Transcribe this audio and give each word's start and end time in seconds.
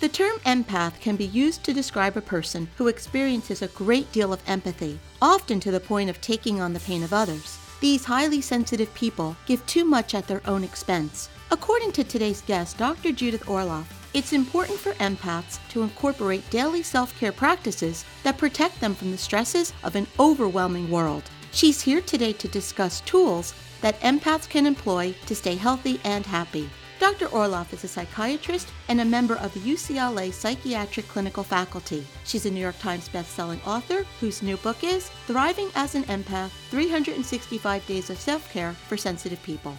The 0.00 0.08
term 0.08 0.38
empath 0.46 0.98
can 0.98 1.16
be 1.16 1.26
used 1.26 1.62
to 1.64 1.74
describe 1.74 2.16
a 2.16 2.22
person 2.22 2.70
who 2.78 2.88
experiences 2.88 3.60
a 3.60 3.68
great 3.68 4.10
deal 4.12 4.32
of 4.32 4.40
empathy, 4.46 4.98
often 5.20 5.60
to 5.60 5.70
the 5.70 5.78
point 5.78 6.08
of 6.08 6.22
taking 6.22 6.58
on 6.58 6.72
the 6.72 6.80
pain 6.80 7.02
of 7.02 7.12
others. 7.12 7.58
These 7.80 8.06
highly 8.06 8.40
sensitive 8.40 8.92
people 8.94 9.36
give 9.44 9.64
too 9.66 9.84
much 9.84 10.14
at 10.14 10.26
their 10.26 10.40
own 10.46 10.64
expense. 10.64 11.28
According 11.50 11.92
to 11.92 12.04
today's 12.04 12.40
guest, 12.40 12.78
Dr. 12.78 13.12
Judith 13.12 13.44
Orloff, 13.44 13.84
it's 14.14 14.32
important 14.32 14.78
for 14.78 14.92
empaths 14.94 15.58
to 15.68 15.82
incorporate 15.82 16.48
daily 16.48 16.82
self 16.82 17.18
care 17.20 17.30
practices 17.30 18.06
that 18.22 18.38
protect 18.38 18.80
them 18.80 18.94
from 18.94 19.10
the 19.10 19.18
stresses 19.18 19.74
of 19.84 19.96
an 19.96 20.06
overwhelming 20.18 20.90
world. 20.90 21.24
She's 21.52 21.82
here 21.82 22.00
today 22.00 22.32
to 22.32 22.48
discuss 22.48 23.02
tools 23.02 23.52
that 23.82 24.00
empaths 24.00 24.48
can 24.48 24.64
employ 24.64 25.14
to 25.26 25.34
stay 25.34 25.56
healthy 25.56 26.00
and 26.04 26.24
happy. 26.24 26.70
Dr. 27.00 27.28
Orloff 27.28 27.72
is 27.72 27.82
a 27.82 27.88
psychiatrist 27.88 28.68
and 28.88 29.00
a 29.00 29.04
member 29.06 29.36
of 29.36 29.54
the 29.54 29.60
UCLA 29.60 30.30
Psychiatric 30.30 31.08
Clinical 31.08 31.42
Faculty. 31.42 32.06
She's 32.24 32.44
a 32.44 32.50
New 32.50 32.60
York 32.60 32.78
Times 32.78 33.08
bestselling 33.08 33.66
author 33.66 34.04
whose 34.20 34.42
new 34.42 34.58
book 34.58 34.84
is 34.84 35.08
Thriving 35.26 35.70
as 35.74 35.94
an 35.94 36.02
Empath 36.04 36.50
365 36.68 37.86
Days 37.86 38.10
of 38.10 38.20
Self 38.20 38.52
Care 38.52 38.74
for 38.86 38.98
Sensitive 38.98 39.42
People. 39.42 39.78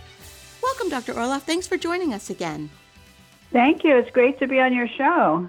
Welcome, 0.64 0.90
Dr. 0.90 1.14
Orloff. 1.14 1.44
Thanks 1.44 1.68
for 1.68 1.78
joining 1.78 2.12
us 2.12 2.32
again. 2.32 2.72
Thank 3.52 3.84
you. 3.84 3.96
It's 3.98 4.10
great 4.10 4.40
to 4.40 4.48
be 4.48 4.60
on 4.60 4.74
your 4.74 4.88
show. 4.88 5.48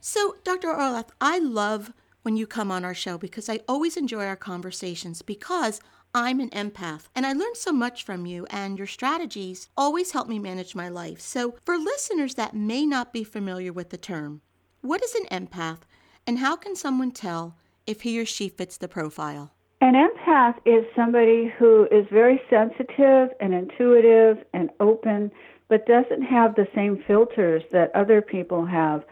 So, 0.00 0.34
Dr. 0.42 0.66
Orloff, 0.66 1.10
I 1.20 1.38
love 1.38 1.92
when 2.22 2.36
you 2.36 2.48
come 2.48 2.72
on 2.72 2.84
our 2.84 2.94
show 2.94 3.18
because 3.18 3.48
I 3.48 3.60
always 3.68 3.96
enjoy 3.96 4.24
our 4.26 4.34
conversations 4.34 5.22
because 5.22 5.80
I'm 6.16 6.38
an 6.38 6.50
empath, 6.50 7.08
and 7.16 7.26
I 7.26 7.32
learned 7.32 7.56
so 7.56 7.72
much 7.72 8.04
from 8.04 8.24
you, 8.24 8.46
and 8.48 8.78
your 8.78 8.86
strategies 8.86 9.68
always 9.76 10.12
help 10.12 10.28
me 10.28 10.38
manage 10.38 10.76
my 10.76 10.88
life. 10.88 11.20
So, 11.20 11.56
for 11.64 11.76
listeners 11.76 12.36
that 12.36 12.54
may 12.54 12.86
not 12.86 13.12
be 13.12 13.24
familiar 13.24 13.72
with 13.72 13.90
the 13.90 13.96
term, 13.96 14.40
what 14.80 15.02
is 15.02 15.16
an 15.16 15.26
empath, 15.32 15.80
and 16.24 16.38
how 16.38 16.54
can 16.54 16.76
someone 16.76 17.10
tell 17.10 17.56
if 17.84 18.02
he 18.02 18.20
or 18.20 18.24
she 18.24 18.48
fits 18.48 18.76
the 18.76 18.86
profile? 18.86 19.50
An 19.80 19.94
empath 19.94 20.54
is 20.64 20.84
somebody 20.94 21.52
who 21.58 21.88
is 21.90 22.06
very 22.12 22.40
sensitive 22.48 23.30
and 23.40 23.52
intuitive 23.52 24.38
and 24.52 24.70
open, 24.78 25.32
but 25.68 25.84
doesn't 25.84 26.22
have 26.22 26.54
the 26.54 26.68
same 26.76 27.02
filters 27.08 27.64
that 27.72 27.90
other 27.96 28.22
people 28.22 28.64
have. 28.64 29.02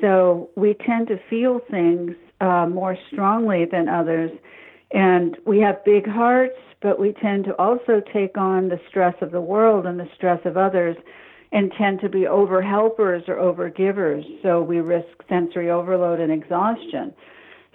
So 0.00 0.50
we 0.56 0.74
tend 0.74 1.06
to 1.06 1.20
feel 1.30 1.60
things 1.70 2.16
uh, 2.40 2.66
more 2.66 2.98
strongly 3.12 3.64
than 3.64 3.88
others 3.88 4.32
and 4.90 5.36
we 5.44 5.60
have 5.60 5.84
big 5.84 6.06
hearts, 6.06 6.58
but 6.80 6.98
we 6.98 7.12
tend 7.12 7.44
to 7.44 7.54
also 7.58 8.00
take 8.12 8.36
on 8.38 8.68
the 8.68 8.80
stress 8.88 9.14
of 9.20 9.30
the 9.30 9.40
world 9.40 9.86
and 9.86 9.98
the 9.98 10.08
stress 10.14 10.40
of 10.44 10.56
others 10.56 10.96
and 11.52 11.72
tend 11.72 12.00
to 12.00 12.08
be 12.08 12.26
over 12.26 12.60
helpers 12.62 13.22
or 13.26 13.38
over 13.38 13.68
givers. 13.68 14.24
So 14.42 14.62
we 14.62 14.80
risk 14.80 15.08
sensory 15.28 15.70
overload 15.70 16.20
and 16.20 16.32
exhaustion. 16.32 17.14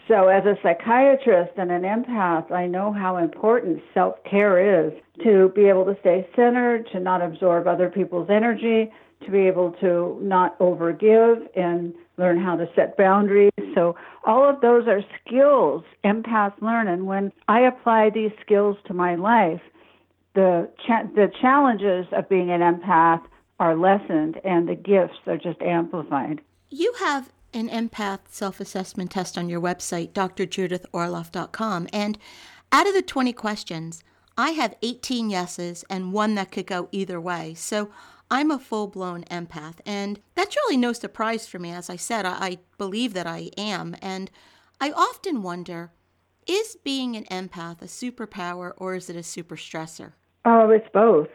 So, 0.08 0.28
as 0.28 0.44
a 0.46 0.58
psychiatrist 0.62 1.54
and 1.56 1.72
an 1.72 1.84
empath, 1.84 2.52
I 2.52 2.68
know 2.68 2.92
how 2.92 3.18
important 3.18 3.82
self 3.94 4.22
care 4.30 4.86
is 4.86 4.94
to 5.24 5.50
be 5.56 5.66
able 5.70 5.86
to 5.86 5.96
stay 6.02 6.28
centered, 6.36 6.90
to 6.92 7.00
not 7.00 7.22
absorb 7.22 7.68
other 7.68 7.90
people's 7.90 8.30
energy, 8.30 8.92
to 9.24 9.32
be 9.32 9.40
able 9.48 9.72
to 9.80 10.20
not 10.22 10.60
overgive 10.60 11.48
and 11.56 11.94
learn 12.18 12.38
how 12.38 12.58
to 12.58 12.68
set 12.76 12.98
boundaries. 12.98 13.52
So 13.76 13.96
all 14.26 14.50
of 14.50 14.62
those 14.62 14.88
are 14.88 15.02
skills 15.26 15.84
empaths 16.04 16.60
learn. 16.62 16.88
And 16.88 17.06
when 17.06 17.32
I 17.48 17.62
apply 17.62 18.10
these 18.10 18.32
skills 18.42 18.78
to 18.88 18.94
my 18.94 19.16
life, 19.16 19.62
the 20.36 20.70
cha- 20.86 21.08
the 21.16 21.32
challenges 21.42 22.06
of 22.12 22.28
being 22.30 22.50
an 22.52 22.62
empath 22.62 23.22
are 23.60 23.76
lessened 23.76 24.40
and 24.44 24.68
the 24.68 24.76
gifts 24.76 25.20
are 25.28 25.38
just 25.38 25.62
amplified. 25.62 26.42
You 26.70 26.94
have 27.00 27.32
an 27.54 27.70
empath 27.70 28.20
self-assessment 28.30 29.12
test 29.12 29.38
on 29.38 29.48
your 29.48 29.62
website, 29.62 30.12
drjudithorloff.com, 30.14 31.88
and 31.94 32.18
out 32.72 32.88
of 32.88 32.96
the 32.96 33.04
20 33.04 33.32
questions, 33.34 34.04
I 34.36 34.52
have 34.52 34.76
18 34.82 35.30
yeses 35.30 35.86
and 35.90 36.12
one 36.12 36.34
that 36.36 36.52
could 36.52 36.66
go 36.66 36.90
either 36.92 37.22
way. 37.22 37.54
So 37.54 37.92
I'm 38.34 38.50
a 38.50 38.58
full 38.58 38.88
blown 38.88 39.26
empath, 39.26 39.76
and 39.86 40.20
that's 40.34 40.56
really 40.56 40.76
no 40.76 40.92
surprise 40.92 41.46
for 41.46 41.60
me. 41.60 41.72
As 41.72 41.88
I 41.88 41.98
said, 41.98 42.26
I, 42.26 42.32
I 42.32 42.58
believe 42.80 43.14
that 43.14 43.28
I 43.28 43.52
am, 43.60 43.96
and 44.02 44.32
I 44.82 44.90
often 44.90 45.44
wonder 45.44 45.92
is 46.48 46.76
being 46.84 47.16
an 47.16 47.26
empath 47.26 47.84
a 47.84 47.86
superpower 47.86 48.74
or 48.76 48.96
is 48.96 49.08
it 49.08 49.16
a 49.16 49.22
super 49.22 49.56
stressor? 49.56 50.14
Oh, 50.46 50.72
it's 50.72 50.90
both. 50.92 51.30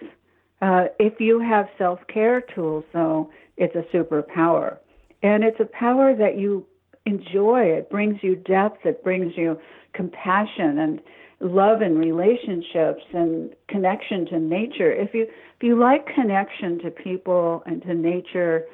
Uh, 0.61 0.87
if 0.99 1.21
you 1.21 1.39
have 1.39 1.69
self 1.79 2.01
care 2.13 2.41
tools, 2.41 2.85
though, 2.93 3.31
it's 3.57 3.77
a 3.77 3.97
superpower. 3.97 4.79
And 5.23 5.45
it's 5.45 5.61
a 5.61 5.67
power 5.67 6.17
that 6.17 6.37
you 6.37 6.67
enjoy. 7.07 7.61
It 7.61 7.91
brings 7.91 8.25
you 8.25 8.35
depth, 8.35 8.85
it 8.85 9.05
brings 9.05 9.37
you 9.37 9.57
compassion 9.95 10.81
and 10.81 11.01
love 11.41 11.81
and 11.83 11.99
relationships 11.99 13.03
and 13.13 13.55
connection 13.69 14.27
to 14.27 14.39
nature. 14.39 14.93
If 14.93 15.15
you 15.15 15.23
if 15.23 15.63
you 15.63 15.79
like 15.79 16.07
connection 16.15 16.79
to 16.81 16.91
people 16.91 17.63
and 17.67 17.83
to 17.83 17.95
nature, 17.95 18.67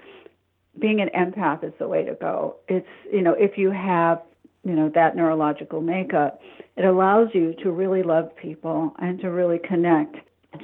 being 0.79 1.01
an 1.01 1.09
empath 1.17 1.65
is 1.65 1.73
the 1.79 1.89
way 1.89 2.05
to 2.05 2.15
go. 2.15 2.57
It's, 2.69 2.87
you 3.13 3.23
know, 3.23 3.35
if 3.39 3.57
you 3.57 3.71
have, 3.71 4.23
you 4.65 4.73
know, 4.73 4.91
that 4.95 5.17
neurological 5.17 5.81
makeup, 5.81 6.41
it 6.77 6.85
allows 6.85 7.29
you 7.33 7.55
to 7.63 7.71
really 7.71 8.03
love 8.03 8.35
people 8.37 8.95
and 8.99 9.21
to 9.21 9.31
really 9.31 9.59
connect 9.59 10.17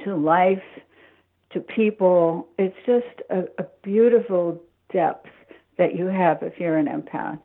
to 0.03 0.15
life, 0.15 0.61
to 1.53 1.59
people. 1.59 2.47
It's 2.57 2.75
just 2.85 3.21
a, 3.29 3.43
a 3.61 3.65
beautiful 3.83 4.61
depth 4.91 5.29
that 5.77 5.95
you 5.95 6.07
have 6.07 6.39
if 6.41 6.59
you're 6.59 6.77
an 6.77 6.87
empath. 6.87 7.39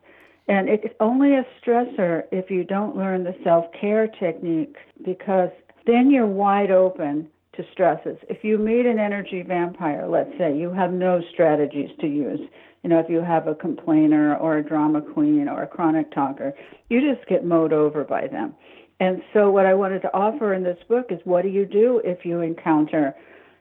And 0.49 0.69
it's 0.69 0.95
only 1.01 1.35
a 1.35 1.47
stressor 1.61 2.23
if 2.31 2.51
you 2.51 2.63
don't 2.63 2.97
learn 2.97 3.25
the 3.25 3.35
self 3.43 3.67
care 3.79 4.07
techniques 4.07 4.81
because 5.05 5.51
then 5.87 6.11
you're 6.11 6.27
wide 6.27 6.71
open 6.71 7.29
to 7.57 7.65
stresses. 7.73 8.19
If 8.29 8.45
you 8.45 8.59
meet 8.59 8.87
an 8.87 8.99
energy 8.99 9.43
vampire, 9.43 10.07
let's 10.07 10.31
say, 10.39 10.57
you 10.57 10.71
have 10.73 10.93
no 10.93 11.21
strategies 11.33 11.91
to 12.01 12.07
use. 12.07 12.41
You 12.83 12.91
know, 12.91 13.01
if 13.01 13.09
you 13.09 13.21
have 13.21 13.49
a 13.49 13.55
complainer 13.55 14.37
or 14.37 14.59
a 14.59 14.63
drama 14.63 15.01
queen 15.01 15.49
or 15.49 15.63
a 15.63 15.67
chronic 15.67 16.13
talker, 16.13 16.53
you 16.89 17.01
just 17.01 17.27
get 17.29 17.45
mowed 17.45 17.73
over 17.73 18.05
by 18.05 18.29
them. 18.29 18.55
And 19.01 19.23
so, 19.33 19.51
what 19.51 19.67
I 19.67 19.75
wanted 19.75 20.03
to 20.03 20.15
offer 20.15 20.55
in 20.55 20.63
this 20.63 20.79
book 20.89 21.07
is 21.11 21.19
what 21.25 21.43
do 21.43 21.49
you 21.49 21.67
do 21.67 22.01
if 22.05 22.25
you 22.25 22.41
encounter 22.41 23.15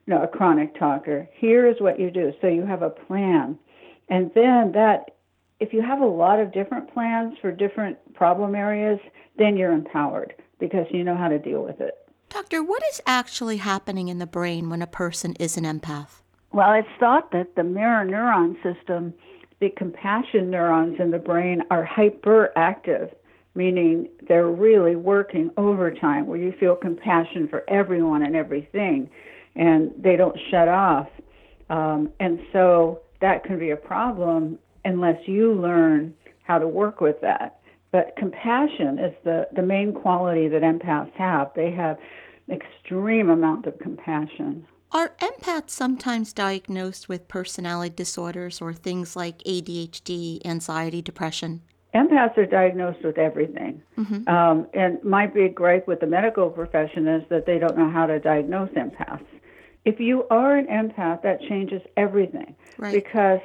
you 0.06 0.14
know, 0.14 0.24
a 0.24 0.28
chronic 0.28 0.78
talker? 0.78 1.28
Here 1.34 1.68
is 1.68 1.76
what 1.80 2.00
you 2.00 2.12
do. 2.12 2.32
So, 2.42 2.48
you 2.48 2.66
have 2.66 2.84
a 2.84 2.90
plan. 2.90 3.58
And 4.10 4.32
then 4.36 4.72
that, 4.74 5.15
if 5.60 5.74
you 5.74 5.82
have 5.82 6.02
a 6.02 6.06
lot 6.06 6.40
of 6.40 6.52
different 6.52 6.94
plans 6.94 7.38
for 7.42 7.52
different 7.52 7.98
problem 8.14 8.56
areas, 8.56 9.00
then 9.38 9.58
you're 9.58 9.72
empowered 9.72 10.34
because 10.60 10.86
you 10.92 11.04
know 11.04 11.16
how 11.16 11.28
to 11.28 11.40
deal 11.40 11.64
with 11.64 11.80
it. 11.82 11.96
Doctor, 12.30 12.64
what 12.64 12.84
is 12.92 13.02
actually 13.06 13.58
happening 13.58 14.08
in 14.08 14.20
the 14.20 14.26
brain 14.26 14.70
when 14.70 14.82
a 14.82 14.88
person 14.88 15.34
is 15.40 15.58
an 15.58 15.64
empath? 15.64 16.22
Well, 16.52 16.74
it's 16.74 16.88
thought 17.00 17.32
that 17.32 17.56
the 17.56 17.64
mirror 17.64 18.06
neuron 18.06 18.56
system, 18.64 19.14
the 19.60 19.70
compassion 19.70 20.50
neurons 20.50 21.00
in 21.00 21.12
the 21.12 21.20
brain, 21.20 21.62
are 21.70 21.86
hyperactive, 21.88 23.14
meaning 23.56 24.10
they're 24.28 24.50
really 24.50 24.96
working 24.96 25.52
overtime 25.58 26.28
where 26.28 26.38
you 26.38 26.54
feel 26.60 26.76
compassion 26.76 27.48
for 27.48 27.64
everyone 27.70 28.24
and 28.24 28.36
everything, 28.36 29.10
and 29.56 29.92
they 29.98 30.16
don't 30.16 30.38
shut 30.50 30.68
off. 30.68 31.08
Um, 31.70 32.10
and 32.20 32.40
so 32.52 33.02
that 33.22 33.44
can 33.44 33.58
be 33.58 33.72
a 33.72 33.78
problem 33.78 34.60
unless 34.86 35.28
you 35.28 35.54
learn 35.54 36.14
how 36.44 36.60
to 36.60 36.68
work 36.68 37.02
with 37.02 37.20
that. 37.22 37.60
But 37.92 38.16
compassion 38.18 39.00
is 39.00 39.14
the, 39.24 39.48
the 39.56 39.62
main 39.62 39.94
quality 39.94 40.48
that 40.48 40.62
empaths 40.62 41.12
have. 41.14 41.52
They 41.56 41.72
have 41.72 41.98
extreme 42.50 43.30
amount 43.30 43.66
of 43.66 43.80
compassion. 43.80 44.66
Are 44.92 45.14
empaths 45.20 45.72
sometimes 45.72 46.32
diagnosed 46.32 47.10
with 47.10 47.28
personality 47.28 47.94
disorders 47.96 48.62
or 48.62 48.74
things 48.74 49.16
like 49.16 49.40
ADHD, 49.40 50.46
anxiety, 50.46 51.02
depression? 51.02 51.62
Empaths 51.94 52.38
are 52.38 52.46
diagnosed 52.46 53.04
with 53.04 53.18
everything. 53.18 53.82
Mm-hmm. 53.98 54.28
Um, 54.28 54.68
and 54.74 55.04
my 55.04 55.28
big 55.28 55.56
gripe 55.56 55.88
with 55.88 56.02
the 56.02 56.08
medical 56.08 56.50
profession 56.50 57.08
is 57.08 57.24
that 57.30 57.46
they 57.46 57.58
don't 57.58 57.78
know 57.78 57.90
how 57.90 58.06
to 58.06 58.20
diagnose 58.20 58.70
empaths. 58.72 59.26
If 59.86 60.00
you 60.00 60.26
are 60.30 60.58
an 60.58 60.68
empath, 60.68 61.22
that 61.24 61.42
changes 61.48 61.82
everything. 61.96 62.56
Right. 62.78 62.94
Because 62.94 63.40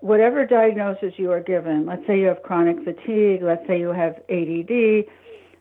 whatever 0.00 0.46
diagnosis 0.46 1.14
you 1.16 1.30
are 1.30 1.40
given, 1.40 1.86
let's 1.86 2.06
say 2.06 2.18
you 2.18 2.26
have 2.26 2.42
chronic 2.42 2.82
fatigue, 2.84 3.42
let's 3.42 3.66
say 3.66 3.78
you 3.78 3.88
have 3.88 4.20
ADD, 4.28 5.04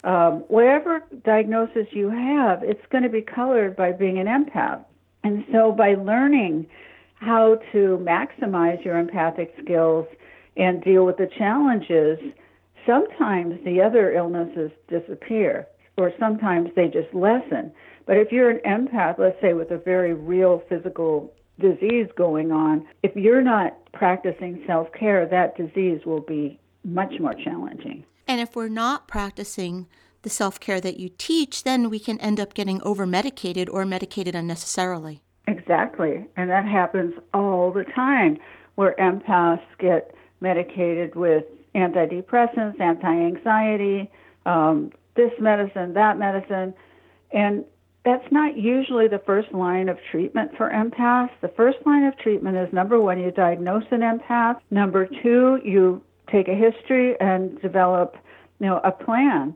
um, 0.03 0.39
whatever 0.47 1.03
diagnosis 1.25 1.87
you 1.91 2.09
have, 2.09 2.63
it's 2.63 2.85
going 2.89 3.03
to 3.03 3.09
be 3.09 3.21
colored 3.21 3.75
by 3.75 3.91
being 3.91 4.17
an 4.17 4.27
empath. 4.27 4.83
And 5.23 5.45
so 5.51 5.71
by 5.71 5.95
learning 5.95 6.67
how 7.15 7.59
to 7.73 7.97
maximize 8.01 8.83
your 8.85 8.97
empathic 8.97 9.53
skills 9.61 10.07
and 10.55 10.81
deal 10.81 11.05
with 11.05 11.17
the 11.17 11.27
challenges, 11.37 12.17
sometimes 12.85 13.63
the 13.65 13.81
other 13.81 14.13
illnesses 14.13 14.71
disappear 14.87 15.67
or 15.97 16.13
sometimes 16.17 16.69
they 16.75 16.87
just 16.87 17.13
lessen. 17.13 17.71
But 18.05 18.15
if 18.17 18.31
you're 18.31 18.49
an 18.49 18.61
empath, 18.65 19.19
let's 19.19 19.39
say 19.41 19.53
with 19.53 19.71
a 19.71 19.77
very 19.77 20.13
real 20.13 20.63
physical 20.69 21.33
disease 21.59 22.07
going 22.15 22.51
on, 22.51 22.87
if 23.03 23.15
you're 23.15 23.41
not 23.41 23.77
practicing 23.91 24.63
self 24.65 24.91
care, 24.93 25.25
that 25.27 25.57
disease 25.57 26.05
will 26.05 26.21
be 26.21 26.59
much 26.83 27.13
more 27.19 27.33
challenging. 27.33 28.03
And 28.27 28.39
if 28.39 28.55
we're 28.55 28.69
not 28.69 29.07
practicing 29.07 29.87
the 30.21 30.29
self 30.29 30.59
care 30.59 30.81
that 30.81 30.99
you 30.99 31.09
teach, 31.17 31.63
then 31.63 31.89
we 31.89 31.99
can 31.99 32.19
end 32.19 32.39
up 32.39 32.53
getting 32.53 32.81
over 32.83 33.05
medicated 33.05 33.69
or 33.69 33.85
medicated 33.85 34.35
unnecessarily. 34.35 35.21
Exactly. 35.47 36.25
And 36.37 36.49
that 36.49 36.65
happens 36.65 37.15
all 37.33 37.71
the 37.71 37.85
time 37.95 38.37
where 38.75 38.95
empaths 38.99 39.63
get 39.79 40.13
medicated 40.41 41.15
with 41.15 41.43
antidepressants, 41.75 42.79
anti 42.79 43.11
anxiety, 43.11 44.09
um, 44.45 44.91
this 45.15 45.31
medicine, 45.39 45.93
that 45.93 46.17
medicine. 46.17 46.73
And 47.31 47.65
that's 48.09 48.31
not 48.31 48.57
usually 48.57 49.07
the 49.07 49.19
first 49.19 49.53
line 49.53 49.87
of 49.87 49.97
treatment 50.09 50.51
for 50.57 50.71
empaths. 50.71 51.29
The 51.41 51.49
first 51.49 51.77
line 51.85 52.05
of 52.05 52.17
treatment 52.17 52.57
is 52.57 52.73
number 52.73 52.99
one, 52.99 53.19
you 53.19 53.29
diagnose 53.29 53.83
an 53.91 53.99
empath. 54.01 54.59
Number 54.71 55.07
two, 55.21 55.59
you 55.63 56.01
take 56.31 56.47
a 56.47 56.55
history 56.55 57.15
and 57.19 57.61
develop, 57.61 58.15
you 58.59 58.65
know, 58.65 58.81
a 58.83 58.91
plan 58.91 59.55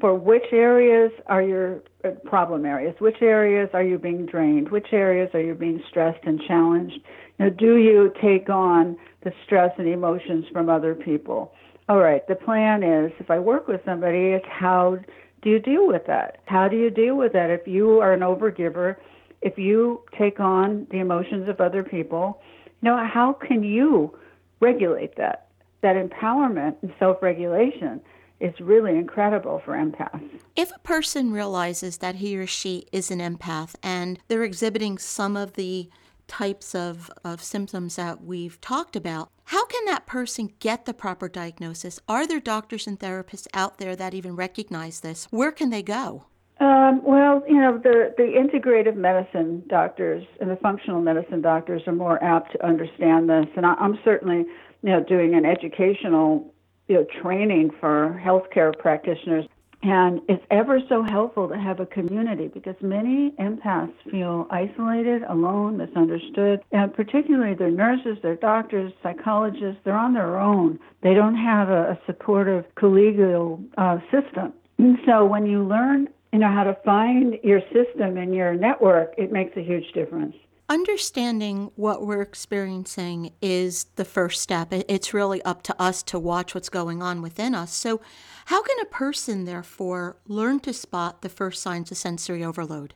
for 0.00 0.14
which 0.14 0.42
areas 0.50 1.12
are 1.26 1.42
your 1.42 1.82
uh, 2.04 2.10
problem 2.24 2.66
areas, 2.66 2.96
which 2.98 3.22
areas 3.22 3.70
are 3.72 3.84
you 3.84 3.96
being 3.96 4.26
drained, 4.26 4.70
which 4.70 4.88
areas 4.92 5.30
are 5.32 5.40
you 5.40 5.54
being 5.54 5.80
stressed 5.88 6.24
and 6.24 6.40
challenged. 6.48 6.98
You 7.38 7.44
know, 7.44 7.50
do 7.50 7.76
you 7.76 8.12
take 8.20 8.50
on 8.50 8.96
the 9.22 9.32
stress 9.44 9.70
and 9.78 9.88
emotions 9.88 10.46
from 10.52 10.68
other 10.68 10.96
people? 10.96 11.52
All 11.88 11.98
right, 11.98 12.26
the 12.26 12.34
plan 12.34 12.82
is 12.82 13.12
if 13.20 13.30
I 13.30 13.38
work 13.38 13.68
with 13.68 13.82
somebody, 13.84 14.30
it's 14.30 14.46
how 14.48 14.98
do 15.44 15.50
you 15.50 15.60
deal 15.60 15.86
with 15.86 16.06
that? 16.06 16.40
How 16.46 16.66
do 16.66 16.76
you 16.76 16.90
deal 16.90 17.16
with 17.16 17.32
that 17.34 17.50
if 17.50 17.68
you 17.68 18.00
are 18.00 18.12
an 18.12 18.20
overgiver? 18.20 18.96
If 19.42 19.58
you 19.58 20.02
take 20.18 20.40
on 20.40 20.88
the 20.90 20.98
emotions 20.98 21.48
of 21.48 21.60
other 21.60 21.84
people, 21.84 22.40
you 22.66 22.90
know, 22.90 22.96
how 23.06 23.34
can 23.34 23.62
you 23.62 24.18
regulate 24.60 25.16
that? 25.16 25.44
that 25.84 25.96
empowerment 25.96 26.74
and 26.80 26.92
self 26.98 27.22
regulation 27.22 28.00
is 28.40 28.58
really 28.58 28.96
incredible 28.96 29.60
for 29.64 29.74
empaths. 29.74 30.40
If 30.56 30.72
a 30.74 30.78
person 30.80 31.30
realizes 31.30 31.98
that 31.98 32.16
he 32.16 32.36
or 32.36 32.46
she 32.46 32.86
is 32.90 33.10
an 33.10 33.20
empath 33.20 33.74
and 33.82 34.18
they're 34.26 34.42
exhibiting 34.42 34.98
some 34.98 35.36
of 35.36 35.52
the 35.52 35.90
types 36.26 36.74
of, 36.74 37.10
of 37.24 37.42
symptoms 37.42 37.96
that 37.96 38.22
we've 38.22 38.60
talked 38.60 38.96
about, 38.96 39.30
how 39.44 39.66
can 39.66 39.84
that 39.86 40.06
person 40.06 40.50
get 40.58 40.84
the 40.84 40.94
proper 40.94 41.28
diagnosis? 41.28 42.00
Are 42.08 42.26
there 42.26 42.40
doctors 42.40 42.86
and 42.86 42.98
therapists 42.98 43.46
out 43.52 43.78
there 43.78 43.94
that 43.96 44.14
even 44.14 44.36
recognize 44.36 45.00
this? 45.00 45.26
Where 45.30 45.52
can 45.52 45.70
they 45.70 45.82
go? 45.82 46.24
Um, 46.60 47.02
well, 47.04 47.42
you 47.48 47.60
know, 47.60 47.78
the, 47.78 48.14
the 48.16 48.22
integrative 48.22 48.96
medicine 48.96 49.64
doctors 49.68 50.24
and 50.40 50.50
the 50.50 50.56
functional 50.56 51.00
medicine 51.00 51.42
doctors 51.42 51.82
are 51.86 51.92
more 51.92 52.22
apt 52.22 52.52
to 52.52 52.64
understand 52.64 53.28
this. 53.28 53.46
And 53.56 53.66
I, 53.66 53.74
I'm 53.74 53.98
certainly 54.04 54.44
you 54.84 54.90
know, 54.90 55.02
doing 55.02 55.34
an 55.34 55.44
educational 55.44 56.52
you 56.88 56.96
know, 56.96 57.06
training 57.22 57.70
for 57.80 58.20
healthcare 58.22 58.78
practitioners. 58.78 59.46
And 59.84 60.22
it's 60.30 60.42
ever 60.50 60.80
so 60.88 61.02
helpful 61.02 61.46
to 61.46 61.58
have 61.58 61.78
a 61.78 61.84
community 61.84 62.48
because 62.48 62.74
many 62.80 63.32
empaths 63.38 63.92
feel 64.10 64.46
isolated, 64.50 65.24
alone, 65.24 65.76
misunderstood, 65.76 66.62
and 66.72 66.92
particularly 66.94 67.54
their 67.54 67.70
nurses, 67.70 68.16
their 68.22 68.36
doctors, 68.36 68.94
psychologists, 69.02 69.78
they're 69.84 69.92
on 69.92 70.14
their 70.14 70.40
own. 70.40 70.78
They 71.02 71.12
don't 71.12 71.36
have 71.36 71.68
a, 71.68 71.90
a 71.90 71.98
supportive 72.06 72.64
collegial 72.76 73.62
uh, 73.76 73.98
system. 74.10 74.54
And 74.78 74.96
so 75.04 75.26
when 75.26 75.44
you 75.44 75.62
learn, 75.62 76.08
you 76.32 76.38
know, 76.38 76.48
how 76.50 76.64
to 76.64 76.78
find 76.82 77.38
your 77.44 77.60
system 77.70 78.16
and 78.16 78.34
your 78.34 78.54
network, 78.54 79.12
it 79.18 79.32
makes 79.32 79.54
a 79.58 79.62
huge 79.62 79.92
difference 79.92 80.34
understanding 80.68 81.70
what 81.76 82.06
we're 82.06 82.22
experiencing 82.22 83.32
is 83.42 83.84
the 83.96 84.04
first 84.04 84.40
step. 84.40 84.68
It's 84.72 85.12
really 85.12 85.42
up 85.42 85.62
to 85.64 85.82
us 85.82 86.02
to 86.04 86.18
watch 86.18 86.54
what's 86.54 86.68
going 86.68 87.02
on 87.02 87.22
within 87.22 87.54
us. 87.54 87.72
So, 87.72 88.00
how 88.46 88.62
can 88.62 88.76
a 88.80 88.86
person, 88.86 89.44
therefore, 89.44 90.16
learn 90.26 90.60
to 90.60 90.72
spot 90.72 91.22
the 91.22 91.28
first 91.28 91.62
signs 91.62 91.90
of 91.90 91.96
sensory 91.96 92.44
overload? 92.44 92.94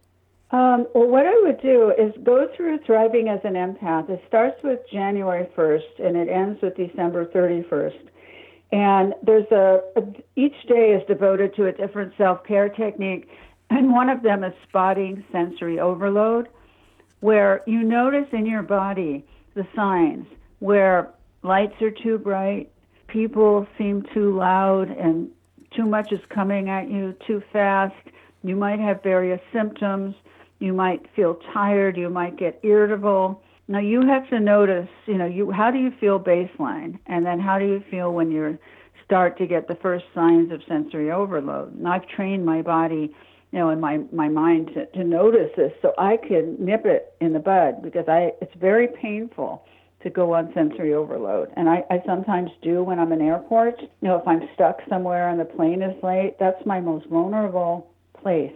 Um, 0.51 0.87
well, 0.95 1.09
what 1.09 1.27
I 1.27 1.39
would 1.43 1.61
do 1.61 1.93
is 1.99 2.13
go 2.25 2.49
through 2.57 2.79
Thriving 2.87 3.29
as 3.29 3.41
an 3.45 3.55
Empath. 3.55 4.09
It 4.09 4.23
starts 4.27 4.63
with 4.63 4.81
January 4.91 5.47
1st 5.57 6.07
and 6.07 6.17
it 6.17 6.29
ends 6.29 6.61
with 6.63 6.75
December 6.77 7.27
31st. 7.27 8.09
And 8.73 9.15
there's 9.23 9.51
a, 9.51 9.81
a 9.97 10.03
each 10.37 10.57
day 10.67 10.93
is 10.93 11.07
devoted 11.07 11.55
to 11.57 11.67
a 11.67 11.73
different 11.73 12.13
self 12.17 12.45
care 12.45 12.69
technique, 12.69 13.29
and 13.71 13.93
one 13.93 14.09
of 14.09 14.23
them 14.23 14.45
is 14.45 14.53
spotting 14.69 15.25
sensory 15.33 15.81
overload 15.81 16.49
where 17.21 17.63
you 17.67 17.83
notice 17.83 18.27
in 18.33 18.47
your 18.47 18.63
body 18.63 19.25
the 19.55 19.67
signs 19.75 20.27
where 20.61 21.11
lights 21.43 21.81
are 21.81 21.91
too 21.91 22.19
bright, 22.19 22.71
people 23.09 23.67
seem 23.77 24.05
too 24.15 24.37
loud, 24.37 24.91
and 24.91 25.29
too 25.77 25.87
much 25.87 26.13
is 26.13 26.21
coming 26.29 26.69
at 26.69 26.91
you 26.91 27.15
too 27.27 27.43
fast. 27.53 27.95
You 28.43 28.57
might 28.57 28.81
have 28.81 29.03
various 29.03 29.41
symptoms. 29.53 30.15
You 30.59 30.73
might 30.73 31.07
feel 31.15 31.39
tired. 31.53 31.97
You 31.97 32.11
might 32.11 32.37
get 32.37 32.61
irritable. 32.63 33.43
Now 33.69 33.81
you 33.81 34.07
have 34.07 34.29
to 34.31 34.41
notice, 34.41 34.89
you 35.07 35.19
know, 35.19 35.27
you 35.27 35.51
how 35.51 35.71
do 35.71 35.79
you 35.79 35.93
feel 36.01 36.19
baseline, 36.19 36.99
and 37.07 37.27
then 37.27 37.39
how 37.39 37.59
do 37.59 37.67
you 37.67 37.83
feel 37.91 38.13
when 38.13 38.31
you 38.31 38.59
start 39.05 39.39
to 39.39 39.47
get 39.47 39.69
the 39.69 39.75
first 39.77 40.05
signs 40.15 40.53
of 40.53 40.61
sensory 40.69 41.11
overload. 41.11 41.75
And 41.75 41.89
I've 41.89 42.07
trained 42.09 42.45
my 42.45 42.61
body 42.63 43.15
you 43.53 43.59
know, 43.59 43.71
in 43.71 43.81
my 43.81 43.99
my 44.13 44.29
mind 44.29 44.71
to, 44.75 44.87
to 44.87 45.05
notice 45.05 45.51
this, 45.57 45.73
so 45.81 45.93
I 45.99 46.17
can 46.17 46.57
nip 46.59 46.85
it 46.85 47.15
in 47.21 47.33
the 47.33 47.39
bud 47.39 47.83
because 47.83 48.09
I 48.09 48.33
it's 48.41 48.55
very 48.61 48.89
painful 48.89 49.65
to 50.03 50.11
go 50.11 50.35
on 50.35 50.53
sensory 50.55 50.95
overload, 50.95 51.51
and 51.57 51.69
I, 51.69 51.85
I 51.91 52.03
sometimes 52.07 52.51
do 52.63 52.85
when 52.85 52.99
I'm 52.99 53.13
in 53.13 53.21
airports. 53.21 53.81
You 53.81 54.09
know, 54.09 54.17
if 54.17 54.29
I'm 54.29 54.49
stuck 54.55 54.81
somewhere 54.89 55.29
and 55.29 55.41
the 55.41 55.45
plane 55.45 55.83
is 55.83 56.01
late, 56.03 56.37
that's 56.39 56.65
my 56.67 56.81
most 56.81 57.07
vulnerable 57.07 57.91
place 58.23 58.53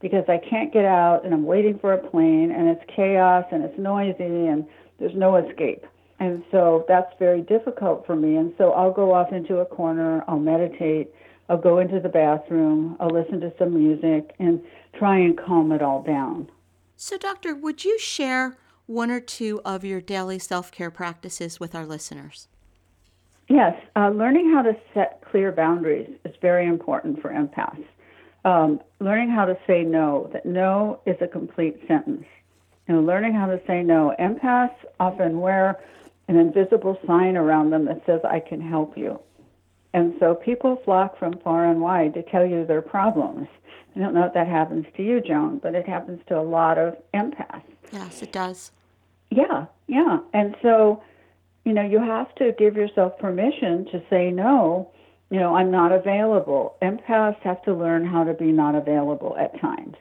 because 0.00 0.24
I 0.28 0.38
can't 0.38 0.72
get 0.72 0.84
out 0.84 1.24
and 1.24 1.32
I'm 1.32 1.44
waiting 1.44 1.78
for 1.78 1.92
a 1.92 1.98
plane 1.98 2.50
and 2.50 2.68
it's 2.68 2.82
chaos 2.94 3.44
and 3.50 3.64
it's 3.64 3.78
noisy 3.78 4.46
and 4.46 4.66
there's 4.98 5.14
no 5.14 5.36
escape. 5.36 5.84
And 6.18 6.42
so 6.50 6.84
that's 6.88 7.12
very 7.18 7.42
difficult 7.42 8.06
for 8.06 8.16
me. 8.16 8.36
And 8.36 8.52
so 8.56 8.72
I'll 8.72 8.92
go 8.92 9.12
off 9.12 9.32
into 9.32 9.58
a 9.58 9.66
corner, 9.66 10.24
I'll 10.28 10.38
meditate, 10.38 11.12
I'll 11.48 11.58
go 11.58 11.78
into 11.78 12.00
the 12.00 12.08
bathroom, 12.08 12.96
I'll 12.98 13.10
listen 13.10 13.40
to 13.40 13.52
some 13.58 13.74
music, 13.74 14.34
and 14.38 14.60
try 14.94 15.18
and 15.18 15.38
calm 15.38 15.72
it 15.72 15.82
all 15.82 16.02
down. 16.02 16.48
So, 16.96 17.16
Doctor, 17.16 17.54
would 17.54 17.84
you 17.84 17.98
share 17.98 18.56
one 18.86 19.10
or 19.10 19.20
two 19.20 19.60
of 19.64 19.84
your 19.84 20.00
daily 20.00 20.38
self 20.38 20.72
care 20.72 20.90
practices 20.90 21.60
with 21.60 21.74
our 21.74 21.86
listeners? 21.86 22.48
Yes, 23.48 23.80
uh, 23.94 24.08
learning 24.08 24.52
how 24.52 24.62
to 24.62 24.76
set 24.92 25.22
clear 25.30 25.52
boundaries 25.52 26.10
is 26.24 26.34
very 26.40 26.66
important 26.66 27.22
for 27.22 27.30
empaths. 27.30 27.84
Um, 28.44 28.80
learning 29.00 29.30
how 29.30 29.44
to 29.44 29.56
say 29.66 29.82
no, 29.82 30.30
that 30.32 30.46
no 30.46 31.00
is 31.06 31.16
a 31.20 31.28
complete 31.28 31.80
sentence. 31.86 32.24
Know, 32.88 33.00
learning 33.00 33.34
how 33.34 33.46
to 33.46 33.60
say 33.66 33.82
no. 33.82 34.14
Empaths 34.18 34.76
often 35.00 35.40
wear 35.40 35.80
an 36.28 36.36
invisible 36.36 36.98
sign 37.06 37.36
around 37.36 37.70
them 37.70 37.84
that 37.86 38.02
says, 38.06 38.20
I 38.24 38.40
can 38.40 38.60
help 38.60 38.96
you. 38.96 39.18
And 39.96 40.14
so 40.20 40.34
people 40.34 40.80
flock 40.84 41.18
from 41.18 41.38
far 41.38 41.64
and 41.64 41.80
wide 41.80 42.14
to 42.14 42.22
tell 42.22 42.46
you 42.46 42.64
their 42.64 42.82
problems. 42.82 43.48
I 43.94 43.98
don't 43.98 44.14
know 44.14 44.24
if 44.24 44.34
that 44.34 44.46
happens 44.46 44.86
to 44.96 45.02
you, 45.02 45.20
Joan, 45.20 45.58
but 45.58 45.74
it 45.74 45.88
happens 45.88 46.20
to 46.28 46.38
a 46.38 46.42
lot 46.42 46.78
of 46.78 46.96
empaths. 47.14 47.62
Yes, 47.92 48.22
it 48.22 48.30
does. 48.30 48.70
Yeah, 49.30 49.66
yeah. 49.88 50.18
And 50.32 50.54
so, 50.62 51.02
you 51.64 51.72
know, 51.72 51.82
you 51.82 51.98
have 51.98 52.32
to 52.36 52.52
give 52.58 52.76
yourself 52.76 53.18
permission 53.18 53.86
to 53.86 54.02
say 54.08 54.30
no 54.30 54.92
you 55.30 55.40
know, 55.40 55.56
I'm 55.56 55.70
not 55.70 55.92
available. 55.92 56.76
Empaths 56.82 57.40
have 57.40 57.62
to 57.62 57.74
learn 57.74 58.06
how 58.06 58.24
to 58.24 58.34
be 58.34 58.52
not 58.52 58.74
available 58.74 59.36
at 59.38 59.60
times. 59.60 59.96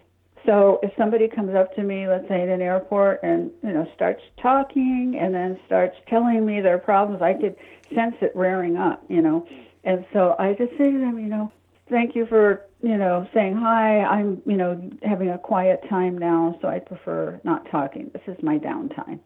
So 0.46 0.80
if 0.84 0.92
somebody 0.96 1.28
comes 1.28 1.56
up 1.56 1.76
to 1.76 1.82
me, 1.82 2.08
let's 2.08 2.28
say 2.28 2.44
in 2.44 2.50
an 2.50 2.62
airport, 2.62 3.22
and 3.24 3.50
you 3.64 3.74
know 3.74 3.88
starts 3.96 4.22
talking 4.40 5.18
and 5.20 5.34
then 5.34 5.60
starts 5.66 5.96
telling 6.08 6.46
me 6.46 6.62
their 6.62 6.78
problems, 6.78 7.24
I 7.24 7.34
could 7.34 7.56
sense 7.96 8.16
it 8.22 8.32
rearing 8.36 8.78
up, 8.78 9.04
you 9.10 9.24
know. 9.24 9.48
And 9.86 10.06
so 10.12 10.36
I 10.40 10.54
just 10.54 10.72
say 10.72 10.92
to 10.92 10.98
them, 10.98 11.20
you 11.20 11.28
know, 11.28 11.52
thank 11.90 12.16
you 12.16 12.26
for 12.26 12.66
you 12.82 12.98
know 12.98 13.28
saying 13.34 13.56
hi. 13.56 14.02
I'm 14.02 14.42
you 14.46 14.58
know 14.58 14.90
having 15.04 15.30
a 15.30 15.38
quiet 15.38 15.82
time 15.90 16.18
now, 16.18 16.58
so 16.62 16.68
I 16.68 16.80
prefer 16.80 17.40
not 17.44 17.70
talking. 17.72 18.10
This 18.12 18.24
is 18.28 18.42
my 18.44 18.58
downtime, 18.58 19.20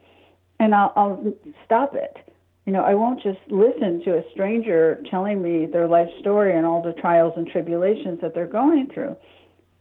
and 0.60 0.75
I'll, 0.75 0.94
I'll 0.96 1.34
stop 1.66 1.96
it. 1.96 2.18
You 2.66 2.74
know, 2.74 2.84
I 2.84 2.94
won't 2.94 3.24
just 3.24 3.39
listen 3.48 4.04
to 4.04 4.18
a 4.18 4.24
stranger 4.32 5.01
telling 5.10 5.42
me 5.42 5.66
their 5.66 5.88
life 5.88 6.10
story 6.20 6.56
and 6.56 6.66
all 6.66 6.84
the 6.84 6.94
trials 6.94 7.34
and 7.36 7.48
tribulations 7.48 8.20
that 8.22 8.36
they're 8.36 8.46
going 8.46 8.89
through 8.94 9.16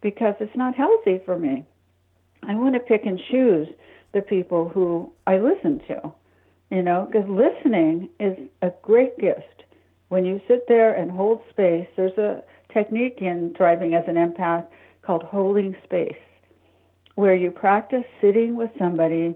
because 0.00 0.34
it's 0.40 0.56
not 0.56 0.74
healthy 0.74 1.20
for 1.26 1.38
me. 1.38 1.66
I 2.44 2.54
want 2.54 2.74
to 2.74 2.80
pick 2.80 3.04
and 3.04 3.20
choose 3.30 3.68
the 4.14 4.22
people 4.22 4.70
who 4.70 5.12
I 5.26 5.36
listen 5.36 5.80
to, 5.88 6.12
you 6.70 6.82
know, 6.82 7.06
because 7.10 7.28
listening 7.28 8.08
is 8.18 8.38
a 8.62 8.70
great 8.82 9.18
gift. 9.18 9.57
When 10.08 10.24
you 10.24 10.40
sit 10.48 10.66
there 10.68 10.94
and 10.94 11.10
hold 11.10 11.42
space, 11.50 11.86
there's 11.96 12.16
a 12.18 12.42
technique 12.72 13.18
in 13.20 13.54
thriving 13.56 13.94
as 13.94 14.04
an 14.06 14.14
empath 14.14 14.66
called 15.02 15.22
holding 15.22 15.76
space, 15.84 16.16
where 17.14 17.34
you 17.34 17.50
practice 17.50 18.04
sitting 18.20 18.56
with 18.56 18.70
somebody, 18.78 19.34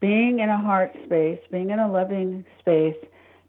being 0.00 0.40
in 0.40 0.48
a 0.48 0.58
heart 0.58 0.94
space, 1.04 1.40
being 1.50 1.70
in 1.70 1.78
a 1.78 1.90
loving 1.90 2.44
space, 2.58 2.96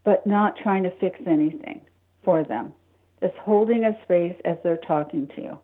but 0.04 0.26
not 0.26 0.58
trying 0.58 0.84
to 0.84 0.92
fix 1.00 1.20
anything 1.26 1.82
for 2.24 2.44
them. 2.44 2.74
Just 3.22 3.36
holding 3.38 3.86
a 3.86 3.98
space 4.04 4.36
as 4.46 4.58
they're 4.64 4.78
talking 4.78 5.28
to 5.36 5.42
you. 5.42 5.60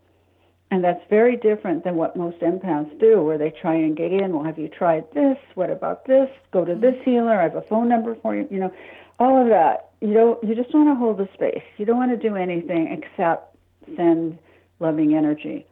And 0.71 0.81
that's 0.83 1.03
very 1.09 1.35
different 1.35 1.83
than 1.83 1.95
what 1.95 2.15
most 2.15 2.39
empaths 2.39 2.97
do, 2.97 3.21
where 3.21 3.37
they 3.37 3.51
try 3.51 3.75
and 3.75 3.95
get 3.95 4.13
in. 4.13 4.33
Well, 4.33 4.45
have 4.45 4.57
you 4.57 4.69
tried 4.69 5.05
this? 5.13 5.37
What 5.55 5.69
about 5.69 6.05
this? 6.05 6.29
Go 6.51 6.63
to 6.63 6.75
this 6.75 6.95
mm-hmm. 6.95 7.09
healer. 7.09 7.39
I 7.39 7.43
have 7.43 7.55
a 7.55 7.61
phone 7.63 7.89
number 7.89 8.15
for 8.21 8.35
you. 8.35 8.47
You 8.49 8.59
know, 8.61 8.73
all 9.19 9.41
of 9.41 9.49
that. 9.49 9.90
You 10.01 10.13
don't. 10.13 10.43
You 10.43 10.55
just 10.55 10.73
want 10.73 10.89
to 10.89 10.95
hold 10.95 11.17
the 11.17 11.29
space. 11.33 11.63
You 11.77 11.85
don't 11.85 11.97
want 11.97 12.11
to 12.11 12.29
do 12.29 12.35
anything 12.35 12.87
except 12.91 13.55
send 13.95 14.37
loving 14.79 15.13
energy, 15.13 15.65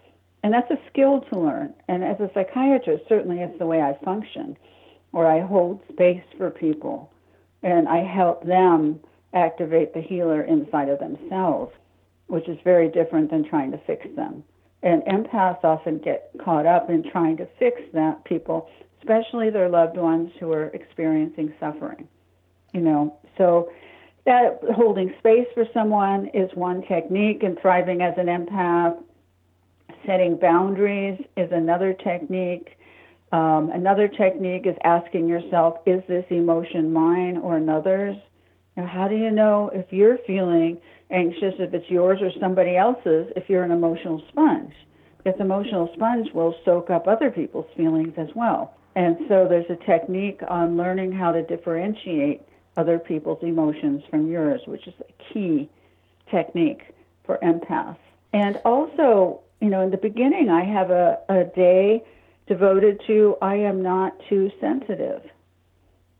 and 0.43 0.53
that's 0.53 0.69
a 0.69 0.77
skill 0.91 1.21
to 1.31 1.39
learn. 1.39 1.73
And 1.87 2.03
as 2.03 2.19
a 2.19 2.29
psychiatrist, 2.33 3.05
certainly 3.09 3.39
it's 3.39 3.57
the 3.57 3.65
way 3.65 3.81
I 3.81 3.97
function, 4.05 4.55
where 5.11 5.27
I 5.27 5.41
hold 5.41 5.81
space 5.91 6.23
for 6.37 6.51
people, 6.51 7.11
and 7.63 7.89
I 7.89 8.03
help 8.03 8.45
them 8.45 8.99
activate 9.33 9.93
the 9.93 10.01
healer 10.01 10.43
inside 10.43 10.89
of 10.89 10.99
themselves, 10.99 11.73
which 12.27 12.47
is 12.47 12.57
very 12.63 12.87
different 12.87 13.31
than 13.31 13.43
trying 13.49 13.71
to 13.71 13.79
fix 13.79 14.05
them. 14.15 14.43
And 14.83 15.01
empaths 15.03 15.63
often 15.63 15.97
get 15.97 16.31
caught 16.43 16.65
up 16.67 16.89
in 16.89 17.03
trying 17.11 17.37
to 17.37 17.47
fix 17.57 17.81
that 17.93 18.23
people, 18.25 18.69
especially 18.99 19.49
their 19.49 19.69
loved 19.69 19.97
ones 19.97 20.31
who 20.39 20.51
are 20.53 20.67
experiencing 20.67 21.53
suffering. 21.59 22.07
You 22.73 22.81
know, 22.81 23.17
so 23.37 23.71
that 24.25 24.59
holding 24.75 25.13
space 25.19 25.47
for 25.53 25.65
someone 25.73 26.27
is 26.33 26.49
one 26.53 26.81
technique, 26.83 27.43
and 27.43 27.57
thriving 27.61 28.01
as 28.01 28.13
an 28.17 28.27
empath. 28.27 28.97
Setting 30.05 30.37
boundaries 30.37 31.19
is 31.35 31.51
another 31.51 31.93
technique. 31.93 32.77
Um, 33.31 33.71
another 33.73 34.07
technique 34.07 34.65
is 34.65 34.75
asking 34.83 35.27
yourself, 35.27 35.77
is 35.85 36.01
this 36.07 36.25
emotion 36.29 36.91
mine 36.91 37.37
or 37.37 37.57
another's? 37.57 38.15
Now, 38.75 38.87
how 38.87 39.07
do 39.07 39.15
you 39.15 39.29
know 39.29 39.69
if 39.73 39.91
you're 39.91 40.17
feeling 40.25 40.79
anxious 41.11 41.55
if 41.59 41.73
it's 41.73 41.89
yours 41.89 42.19
or 42.21 42.31
somebody 42.39 42.77
else's 42.77 43.27
if 43.35 43.49
you're 43.49 43.63
an 43.63 43.71
emotional 43.71 44.21
sponge. 44.29 44.73
Because 45.17 45.39
emotional 45.39 45.89
sponge 45.95 46.31
will 46.33 46.55
soak 46.63 46.89
up 46.89 47.07
other 47.07 47.29
people's 47.29 47.69
feelings 47.75 48.13
as 48.17 48.29
well. 48.35 48.75
And 48.95 49.17
so 49.27 49.47
there's 49.49 49.69
a 49.69 49.85
technique 49.85 50.41
on 50.47 50.77
learning 50.77 51.11
how 51.11 51.31
to 51.31 51.43
differentiate 51.43 52.41
other 52.79 52.97
people's 52.97 53.43
emotions 53.43 54.01
from 54.09 54.31
yours, 54.31 54.61
which 54.65 54.87
is 54.87 54.93
a 55.01 55.33
key 55.33 55.69
technique 56.31 56.81
for 57.25 57.37
empaths. 57.43 57.97
And 58.31 58.59
also, 58.63 59.41
you 59.59 59.69
know, 59.69 59.81
in 59.81 59.91
the 59.91 59.97
beginning, 59.97 60.49
I 60.49 60.63
have 60.63 60.89
a, 60.89 61.19
a 61.27 61.43
day 61.43 62.03
devoted 62.47 63.01
to 63.07 63.35
I 63.41 63.55
am 63.55 63.83
not 63.83 64.13
too 64.29 64.49
sensitive 64.61 65.21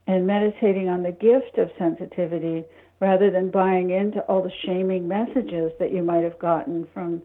and 0.05 0.27
meditating 0.27 0.89
on 0.89 1.03
the 1.03 1.11
gift 1.11 1.57
of 1.57 1.69
sensitivity 1.77 2.65
rather 2.99 3.31
than 3.31 3.49
buying 3.49 3.91
into 3.91 4.19
all 4.21 4.43
the 4.43 4.51
shaming 4.65 5.07
messages 5.07 5.71
that 5.79 5.93
you 5.93 6.03
might 6.03 6.23
have 6.23 6.37
gotten 6.39 6.85
from 6.93 7.21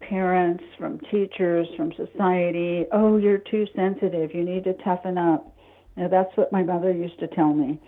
parents, 0.00 0.62
from 0.78 1.00
teachers, 1.10 1.66
from 1.76 1.92
society. 1.92 2.86
Oh, 2.92 3.16
you're 3.16 3.38
too 3.38 3.66
sensitive. 3.74 4.34
You 4.34 4.44
need 4.44 4.64
to 4.64 4.74
toughen 4.74 5.16
up. 5.16 5.54
Know, 5.96 6.08
that's 6.08 6.36
what 6.36 6.52
my 6.52 6.62
mother 6.62 6.92
used 6.92 7.18
to 7.20 7.26
tell 7.26 7.52
me. 7.52 7.80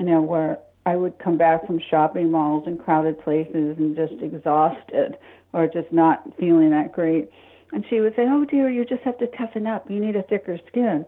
You 0.00 0.06
know, 0.06 0.22
where 0.22 0.58
I 0.86 0.96
would 0.96 1.18
come 1.18 1.36
back 1.36 1.66
from 1.66 1.78
shopping 1.78 2.30
malls 2.30 2.64
and 2.66 2.80
crowded 2.80 3.22
places 3.22 3.76
and 3.76 3.94
just 3.94 4.14
exhausted 4.22 5.18
or 5.52 5.66
just 5.66 5.92
not 5.92 6.24
feeling 6.38 6.70
that 6.70 6.92
great. 6.92 7.28
And 7.72 7.84
she 7.90 8.00
would 8.00 8.16
say, 8.16 8.24
Oh, 8.26 8.46
dear, 8.46 8.70
you 8.70 8.86
just 8.86 9.02
have 9.02 9.18
to 9.18 9.26
toughen 9.26 9.66
up. 9.66 9.90
You 9.90 10.00
need 10.00 10.16
a 10.16 10.22
thicker 10.22 10.58
skin. 10.68 11.04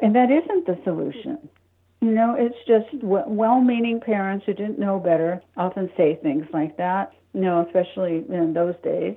And 0.00 0.14
that 0.16 0.30
isn't 0.30 0.66
the 0.66 0.78
solution. 0.82 1.46
You 2.00 2.10
know, 2.10 2.34
it's 2.36 2.56
just 2.66 3.04
well 3.04 3.60
meaning 3.60 4.00
parents 4.00 4.46
who 4.46 4.54
didn't 4.54 4.78
know 4.78 4.98
better 4.98 5.42
often 5.58 5.90
say 5.94 6.18
things 6.22 6.46
like 6.54 6.78
that, 6.78 7.12
you 7.34 7.42
know, 7.42 7.66
especially 7.66 8.24
in 8.30 8.54
those 8.54 8.76
days. 8.82 9.14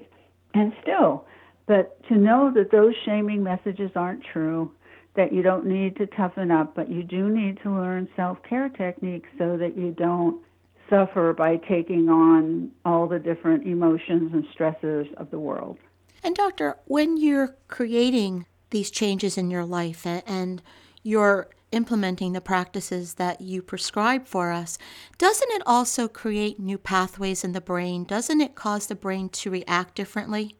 And 0.53 0.73
still, 0.81 1.25
but 1.67 2.03
to 2.09 2.15
know 2.15 2.51
that 2.53 2.69
those 2.69 2.93
shaming 3.05 3.43
messages 3.43 3.91
aren't 3.95 4.25
true, 4.25 4.71
that 5.15 5.33
you 5.33 5.41
don't 5.41 5.65
need 5.65 5.95
to 5.97 6.07
toughen 6.07 6.51
up, 6.51 6.75
but 6.75 6.89
you 6.89 7.03
do 7.03 7.29
need 7.29 7.59
to 7.63 7.71
learn 7.71 8.07
self 8.15 8.37
care 8.43 8.69
techniques 8.69 9.29
so 9.37 9.57
that 9.57 9.77
you 9.77 9.91
don't 9.91 10.41
suffer 10.89 11.33
by 11.33 11.57
taking 11.57 12.09
on 12.09 12.71
all 12.83 13.07
the 13.07 13.19
different 13.19 13.65
emotions 13.65 14.31
and 14.33 14.45
stresses 14.51 15.07
of 15.17 15.31
the 15.31 15.39
world. 15.39 15.77
And, 16.23 16.35
Doctor, 16.35 16.77
when 16.85 17.17
you're 17.17 17.55
creating 17.67 18.45
these 18.69 18.91
changes 18.91 19.37
in 19.37 19.49
your 19.49 19.65
life 19.65 20.05
and 20.05 20.61
you're 21.03 21.49
implementing 21.71 22.33
the 22.33 22.41
practices 22.41 23.15
that 23.15 23.41
you 23.41 23.61
prescribe 23.61 24.25
for 24.25 24.51
us, 24.51 24.77
doesn't 25.17 25.51
it 25.51 25.61
also 25.65 26.07
create 26.07 26.59
new 26.59 26.77
pathways 26.77 27.43
in 27.43 27.51
the 27.51 27.61
brain? 27.61 28.03
Doesn't 28.03 28.41
it 28.41 28.55
cause 28.55 28.87
the 28.87 28.95
brain 28.95 29.29
to 29.29 29.51
react 29.51 29.95
differently? 29.95 30.55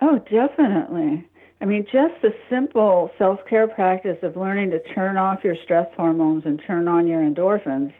Oh, 0.00 0.18
definitely. 0.30 1.28
I 1.60 1.64
mean, 1.64 1.84
just 1.84 2.14
the 2.22 2.32
simple 2.48 3.10
self 3.18 3.40
care 3.48 3.66
practice 3.66 4.18
of 4.22 4.36
learning 4.36 4.70
to 4.70 4.80
turn 4.94 5.16
off 5.16 5.42
your 5.42 5.56
stress 5.64 5.88
hormones 5.96 6.44
and 6.46 6.62
turn 6.66 6.86
on 6.86 7.06
your 7.06 7.20
endorphins 7.20 7.92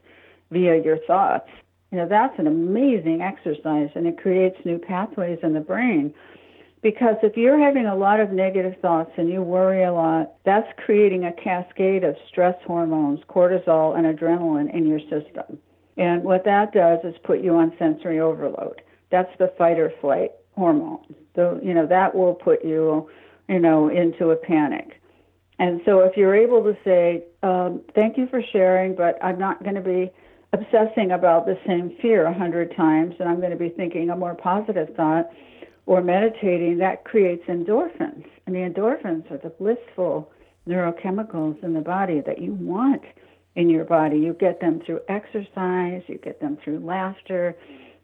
via 0.50 0.80
your 0.82 0.98
thoughts, 1.06 1.48
you 1.90 1.98
know, 1.98 2.06
that's 2.08 2.38
an 2.38 2.46
amazing 2.46 3.22
exercise 3.22 3.90
and 3.94 4.06
it 4.06 4.18
creates 4.18 4.56
new 4.64 4.78
pathways 4.78 5.38
in 5.42 5.54
the 5.54 5.60
brain. 5.60 6.12
Because 6.82 7.16
if 7.22 7.36
you're 7.36 7.58
having 7.58 7.86
a 7.86 7.96
lot 7.96 8.20
of 8.20 8.30
negative 8.30 8.74
thoughts 8.80 9.10
and 9.16 9.28
you 9.28 9.42
worry 9.42 9.82
a 9.82 9.92
lot, 9.92 10.34
that's 10.44 10.68
creating 10.84 11.24
a 11.24 11.32
cascade 11.32 12.04
of 12.04 12.14
stress 12.28 12.54
hormones, 12.64 13.20
cortisol, 13.28 13.96
and 13.98 14.06
adrenaline 14.06 14.72
in 14.72 14.86
your 14.86 15.00
system. 15.00 15.58
And 15.96 16.22
what 16.22 16.44
that 16.44 16.72
does 16.72 17.00
is 17.02 17.16
put 17.24 17.40
you 17.40 17.56
on 17.56 17.72
sensory 17.78 18.20
overload. 18.20 18.82
That's 19.10 19.30
the 19.38 19.52
fight 19.58 19.80
or 19.80 19.92
flight 20.00 20.32
hormone. 20.54 21.14
So, 21.34 21.58
you 21.62 21.74
know, 21.74 21.86
that 21.86 22.14
will 22.14 22.34
put 22.34 22.64
you, 22.64 23.10
you 23.48 23.58
know, 23.58 23.88
into 23.88 24.30
a 24.30 24.36
panic. 24.36 25.00
And 25.58 25.80
so 25.84 26.00
if 26.00 26.16
you're 26.16 26.34
able 26.34 26.62
to 26.62 26.76
say, 26.84 27.24
um, 27.42 27.82
thank 27.94 28.16
you 28.16 28.28
for 28.28 28.42
sharing, 28.52 28.94
but 28.94 29.18
I'm 29.22 29.38
not 29.38 29.62
going 29.62 29.74
to 29.74 29.80
be 29.80 30.10
obsessing 30.52 31.10
about 31.10 31.46
the 31.46 31.58
same 31.66 31.96
fear 32.00 32.26
a 32.26 32.32
hundred 32.32 32.74
times, 32.76 33.14
and 33.18 33.28
I'm 33.28 33.40
going 33.40 33.50
to 33.50 33.56
be 33.56 33.70
thinking 33.70 34.10
a 34.10 34.16
more 34.16 34.34
positive 34.34 34.94
thought 34.94 35.30
or 35.86 36.02
meditating, 36.02 36.76
that 36.78 37.04
creates 37.04 37.44
endorphins. 37.48 38.26
And 38.46 38.54
the 38.54 38.60
endorphins 38.60 39.30
are 39.30 39.38
the 39.38 39.48
blissful 39.48 40.30
neurochemicals 40.68 41.64
in 41.64 41.72
the 41.72 41.80
body 41.80 42.20
that 42.20 42.42
you 42.42 42.52
want 42.52 43.02
in 43.56 43.70
your 43.70 43.86
body. 43.86 44.18
You 44.18 44.34
get 44.34 44.60
them 44.60 44.80
through 44.84 45.00
exercise, 45.08 46.02
you 46.06 46.18
get 46.22 46.40
them 46.40 46.58
through 46.62 46.80
laughter, 46.80 47.56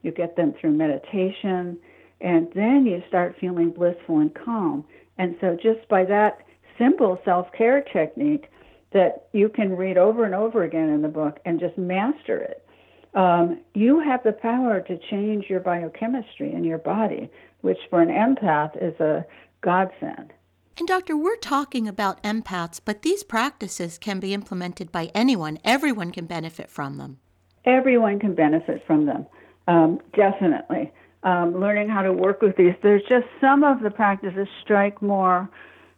you 0.03 0.13
get 0.13 0.35
them 0.35 0.55
through 0.59 0.73
meditation, 0.73 1.79
and 2.21 2.49
then 2.54 2.87
you 2.87 3.02
start 3.09 3.37
feeling 3.40 3.71
blissful 3.71 4.18
and 4.18 4.35
calm. 4.35 4.85
And 5.18 5.37
so, 5.40 5.56
just 5.61 5.88
by 5.88 6.04
that 6.06 6.38
simple 6.78 7.21
self 7.25 7.52
care 7.52 7.83
technique 7.83 8.50
that 8.92 9.26
you 9.33 9.49
can 9.49 9.76
read 9.76 9.99
over 9.99 10.25
and 10.25 10.35
over 10.35 10.62
again 10.62 10.88
in 10.88 11.02
the 11.02 11.09
book 11.09 11.40
and 11.44 11.61
just 11.61 11.76
master 11.76 12.38
it, 12.38 12.66
um, 13.14 13.61
you 13.75 14.00
have 14.00 14.23
the 14.25 14.33
power 14.33 14.80
to 14.80 14.99
change 15.11 15.47
your 15.49 15.61
biochemistry 15.61 16.52
in 16.52 16.64
your 16.64 16.78
body 16.78 17.30
which 17.64 17.78
for 17.88 18.02
an 18.02 18.11
empath 18.11 18.76
is 18.80 18.99
a 19.00 19.25
godsend. 19.62 20.33
And, 20.78 20.87
Doctor, 20.87 21.16
we're 21.16 21.37
talking 21.37 21.88
about 21.88 22.23
empaths, 22.23 22.78
but 22.85 23.00
these 23.00 23.23
practices 23.23 23.97
can 23.97 24.21
be 24.21 24.35
implemented 24.35 24.92
by 24.92 25.11
anyone. 25.14 25.59
Everyone 25.64 26.11
can 26.11 26.26
benefit 26.26 26.71
from 26.71 26.99
them. 26.99 27.18
Everyone 27.64 28.18
can 28.18 28.35
benefit 28.35 28.85
from 28.87 29.06
them. 29.06 29.26
Um, 29.66 29.99
definitely. 30.14 30.92
Um, 31.25 31.59
learning 31.59 31.88
how 31.88 32.02
to 32.02 32.12
work 32.12 32.43
with 32.43 32.54
these. 32.57 32.75
There's 32.83 33.02
just 33.09 33.25
some 33.40 33.64
of 33.64 33.83
the 33.83 33.90
practices 33.90 34.47
strike 34.62 35.00
more 35.00 35.49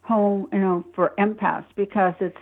home, 0.07 0.47
you 0.53 0.59
know, 0.59 0.85
for 0.95 1.13
empaths 1.19 1.65
because 1.75 2.13
it's 2.21 2.37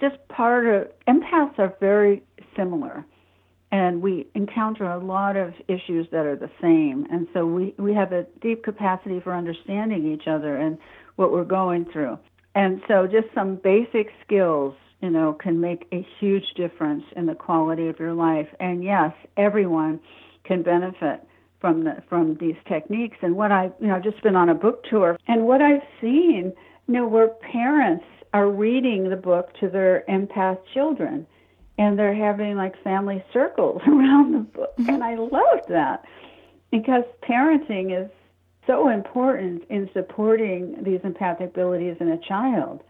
just 0.00 0.16
part 0.28 0.66
of 0.66 0.88
empaths 1.08 1.58
are 1.58 1.74
very 1.80 2.22
similar. 2.56 3.04
And 3.72 4.02
we 4.02 4.26
encounter 4.34 4.84
a 4.84 4.98
lot 4.98 5.36
of 5.36 5.54
issues 5.68 6.06
that 6.10 6.26
are 6.26 6.36
the 6.36 6.50
same. 6.60 7.06
And 7.10 7.26
so 7.32 7.46
we 7.46 7.74
we 7.78 7.94
have 7.94 8.12
a 8.12 8.26
deep 8.40 8.64
capacity 8.64 9.20
for 9.20 9.34
understanding 9.34 10.12
each 10.12 10.26
other 10.26 10.56
and 10.56 10.78
what 11.16 11.32
we're 11.32 11.44
going 11.44 11.84
through. 11.92 12.18
And 12.54 12.80
so 12.88 13.06
just 13.06 13.28
some 13.34 13.56
basic 13.56 14.08
skills 14.24 14.74
you 15.00 15.10
know 15.10 15.32
can 15.32 15.60
make 15.60 15.86
a 15.92 16.06
huge 16.18 16.54
difference 16.56 17.04
in 17.16 17.26
the 17.26 17.34
quality 17.34 17.88
of 17.88 17.98
your 17.98 18.14
life. 18.14 18.48
And 18.60 18.82
yes 18.82 19.12
everyone 19.36 20.00
can 20.44 20.62
benefit 20.62 21.20
from 21.60 21.84
the 21.84 22.02
from 22.08 22.36
these 22.36 22.56
techniques. 22.68 23.16
And 23.22 23.36
what 23.36 23.52
i 23.52 23.70
you 23.80 23.88
know 23.88 23.96
I've 23.96 24.04
just 24.04 24.22
been 24.22 24.36
on 24.36 24.48
a 24.48 24.54
book 24.54 24.84
tour. 24.84 25.18
And 25.28 25.46
what 25.46 25.62
i've 25.62 25.82
seen 26.00 26.52
you 26.86 26.94
know 26.94 27.06
where 27.06 27.28
parents 27.28 28.04
are 28.32 28.50
reading 28.50 29.08
the 29.08 29.16
book 29.16 29.52
to 29.60 29.68
their 29.68 30.04
empath 30.08 30.58
children 30.74 31.26
and 31.78 31.98
they're 31.98 32.14
having 32.14 32.56
like 32.56 32.80
family 32.82 33.22
circles 33.32 33.82
around 33.86 34.32
the 34.32 34.40
book. 34.40 34.76
Mm-hmm. 34.78 34.90
and 34.90 35.04
i 35.04 35.14
love 35.14 35.60
that 35.68 36.04
because 36.70 37.04
parenting 37.28 37.98
is 37.98 38.10
so 38.66 38.88
important 38.88 39.62
in 39.70 39.88
supporting 39.92 40.82
these 40.82 41.00
empathic 41.04 41.50
abilities 41.50 41.96
in 42.00 42.08
a 42.08 42.18
child. 42.18 42.82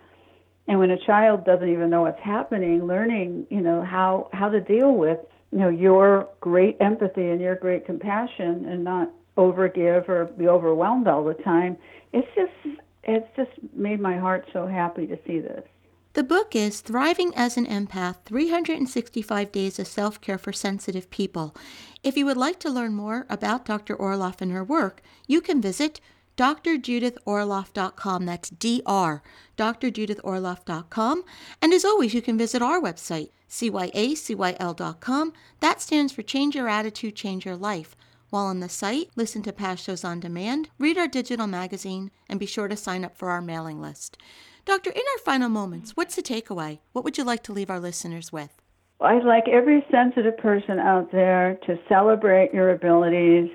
And 0.69 0.79
when 0.79 0.91
a 0.91 0.99
child 0.99 1.45
doesn't 1.45 1.69
even 1.69 1.91
know 1.91 2.03
what's 2.03 2.21
happening 2.23 2.87
learning 2.87 3.47
you 3.51 3.61
know 3.61 3.83
how 3.85 4.29
how 4.33 4.49
to 4.49 4.61
deal 4.61 4.93
with 4.93 5.19
you 5.57 5.63
know 5.63 5.71
your 5.71 6.29
great 6.41 6.77
empathy 6.81 7.31
and 7.31 7.41
your 7.41 7.57
great 7.57 7.87
compassion 7.87 8.67
and 8.69 8.85
not 8.85 9.11
overgive 9.39 10.07
or 10.07 10.27
be 10.27 10.47
overwhelmed 10.47 11.09
all 11.09 11.25
the 11.25 11.33
time 11.33 11.79
it's 12.13 12.29
just 12.35 12.79
it's 13.05 13.27
just 13.37 13.51
made 13.73 13.99
my 13.99 14.19
heart 14.19 14.47
so 14.53 14.67
happy 14.67 15.07
to 15.07 15.19
see 15.27 15.39
this 15.41 15.65
the 16.13 16.25
book 16.25 16.57
is 16.57 16.81
Thriving 16.81 17.35
as 17.35 17.59
an 17.59 17.67
Empath 17.67 18.25
365 18.25 19.53
Days 19.53 19.79
of 19.79 19.87
Self 19.87 20.19
Care 20.23 20.39
for 20.39 20.51
Sensitive 20.51 21.11
People. 21.11 21.55
If 22.03 22.17
you 22.17 22.25
would 22.25 22.39
like 22.39 22.59
to 22.61 22.71
learn 22.71 22.95
more 22.95 23.27
about 23.29 23.67
Dr. 23.67 23.95
Orloff 23.95 24.41
and 24.41 24.51
her 24.51 24.65
work, 24.65 25.03
you 25.27 25.43
can 25.43 25.61
visit 25.61 26.01
drjudithorloff.com. 26.37 28.27
That's 28.27 28.51
D-R, 28.51 29.23
drjudithorloff.com. 29.57 31.25
And 31.63 31.73
as 31.73 31.85
always, 31.85 32.15
you 32.15 32.23
can 32.23 32.39
visit 32.39 32.63
our 32.63 32.81
website, 32.81 33.31
cyacyl.com. 33.49 35.33
That 35.61 35.81
stands 35.81 36.13
for 36.13 36.23
Change 36.23 36.55
Your 36.55 36.69
Attitude, 36.69 37.17
Change 37.17 37.45
Your 37.45 37.57
Life. 37.57 37.97
While 38.31 38.47
on 38.47 38.61
the 38.61 38.69
site, 38.69 39.11
listen 39.15 39.43
to 39.43 39.53
past 39.53 39.85
shows 39.85 40.05
on 40.05 40.21
demand, 40.21 40.69
read 40.79 40.99
our 40.99 41.07
digital 41.07 41.47
magazine, 41.47 42.11
and 42.29 42.41
be 42.41 42.47
sure 42.47 42.69
to 42.69 42.77
sign 42.77 43.05
up 43.05 43.17
for 43.17 43.31
our 43.31 43.41
mailing 43.41 43.81
list. 43.81 44.19
Doctor, 44.65 44.91
in 44.91 45.03
our 45.15 45.19
final 45.25 45.49
moments, 45.49 45.93
what's 45.93 46.17
the 46.17 46.23
takeaway? 46.23 46.81
What 46.93 47.05
would 47.05 47.17
you 47.17 47.25
like 47.25 47.45
to 47.45 47.53
leave 47.53 47.71
our 47.71 47.79
listeners 47.79 48.33
with? 48.33 48.61
I'd 49.01 49.25
like 49.25 49.45
every 49.49 49.87
sensitive 49.91 50.37
person 50.39 50.81
out 50.81 51.13
there 51.13 51.59
to 51.67 51.79
celebrate 51.89 52.53
your 52.53 52.71
abilities, 52.71 53.49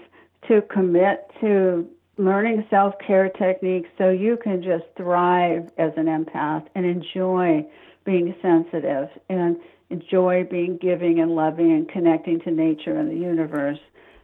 to 0.47 0.61
commit 0.73 1.29
to 1.41 1.85
learning 2.17 2.65
self 2.69 2.93
care 3.05 3.29
techniques 3.29 3.89
so 3.97 4.09
you 4.09 4.37
can 4.37 4.61
just 4.61 4.85
thrive 4.95 5.69
as 5.77 5.91
an 5.97 6.05
empath 6.05 6.65
and 6.75 6.85
enjoy 6.85 7.65
being 8.03 8.35
sensitive 8.41 9.09
and 9.29 9.57
enjoy 9.89 10.43
being 10.49 10.77
giving 10.77 11.19
and 11.19 11.35
loving 11.35 11.71
and 11.71 11.89
connecting 11.89 12.39
to 12.41 12.51
nature 12.51 12.97
and 12.97 13.09
the 13.09 13.15
universe. 13.15 13.79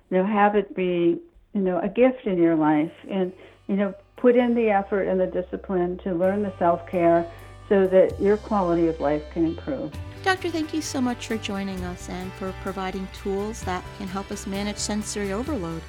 You 0.10 0.18
know, 0.18 0.26
have 0.26 0.56
it 0.56 0.76
be, 0.76 1.20
you 1.54 1.62
know, 1.62 1.80
a 1.80 1.90
gift 1.90 2.26
in 2.26 2.38
your 2.38 2.56
life 2.56 2.94
and, 3.10 3.34
you 3.68 3.76
know, 3.76 3.94
put 4.16 4.36
in 4.36 4.56
the 4.56 4.70
effort 4.70 5.04
and 5.04 5.20
the 5.20 5.28
discipline 5.28 5.98
to 6.00 6.14
learn 6.14 6.44
the 6.44 6.54
self 6.58 6.88
care 6.88 7.30
so 7.70 7.86
that 7.88 8.20
your 8.20 8.38
quality 8.38 8.88
of 8.88 9.00
life 9.00 9.24
can 9.34 9.46
improve. 9.46 9.92
Doctor, 10.24 10.50
thank 10.50 10.74
you 10.74 10.82
so 10.82 11.00
much 11.00 11.28
for 11.28 11.38
joining 11.38 11.82
us 11.86 12.10
and 12.10 12.32
for 12.34 12.54
providing 12.62 13.08
tools 13.14 13.62
that 13.62 13.84
can 13.98 14.08
help 14.08 14.32
us 14.32 14.48
manage 14.48 14.78
sensory 14.78 15.32
overload. 15.32 15.82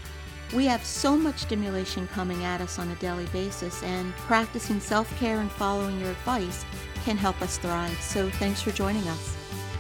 We 0.55 0.65
have 0.65 0.85
so 0.85 1.17
much 1.17 1.41
stimulation 1.41 2.09
coming 2.09 2.45
at 2.45 2.61
us 2.61 2.79
on 2.79 2.89
a 2.89 2.95
daily 2.97 3.27
basis, 3.27 3.83
and 3.83 4.15
practicing 4.17 4.81
self 4.81 5.15
care 5.19 5.41
and 5.41 5.51
following 5.53 6.01
your 6.01 6.11
advice 6.11 6.65
can 7.05 7.17
help 7.17 7.41
us 7.43 7.59
thrive. 7.59 8.01
So, 8.01 8.31
thanks 8.31 8.63
for 8.63 8.71
joining 8.71 9.07
us. 9.09 9.37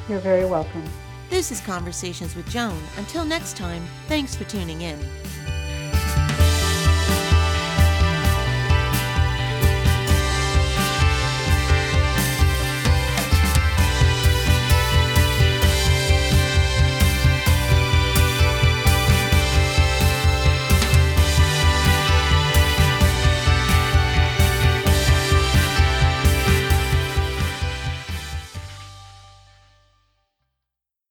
You're 0.08 0.18
very 0.18 0.44
welcome. 0.44 0.84
This 1.30 1.50
is 1.50 1.60
Conversations 1.60 2.34
with 2.34 2.48
Joan. 2.48 2.78
Until 2.96 3.24
next 3.24 3.56
time, 3.56 3.84
thanks 4.08 4.34
for 4.34 4.44
tuning 4.44 4.82
in. 4.82 4.98